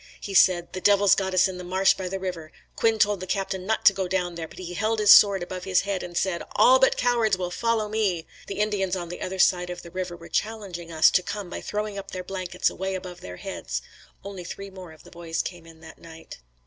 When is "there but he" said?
4.33-4.73